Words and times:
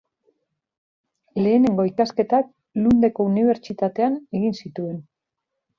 Lehenengo 1.41 1.85
ikasketak 1.91 2.49
Lundeko 2.87 3.29
unibertsitatean 3.33 4.19
egin 4.41 4.63
zituen. 4.65 5.03